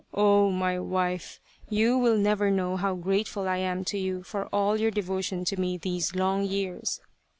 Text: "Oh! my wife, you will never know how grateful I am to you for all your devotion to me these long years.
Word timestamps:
"Oh! 0.15 0.49
my 0.49 0.79
wife, 0.79 1.39
you 1.69 1.95
will 1.95 2.17
never 2.17 2.49
know 2.49 2.75
how 2.75 2.95
grateful 2.95 3.47
I 3.47 3.57
am 3.57 3.85
to 3.85 3.99
you 3.99 4.23
for 4.23 4.45
all 4.47 4.75
your 4.79 4.89
devotion 4.89 5.45
to 5.45 5.61
me 5.61 5.77
these 5.77 6.15
long 6.15 6.43
years. 6.43 7.01